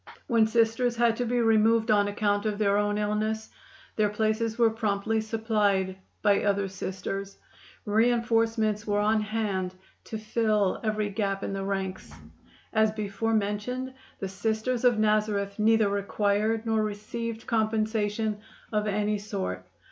[0.25, 3.51] When Sisters had to be removed on account of their own illness,
[3.97, 7.37] their places were promptly supplied by other Sisters.
[7.85, 9.75] Reinforcements were on hand
[10.05, 12.11] to fill every gap in the ranks.
[12.73, 18.39] As before mentioned, the Sisters of Nazareth neither required nor received compensation
[18.71, 19.67] of any sort.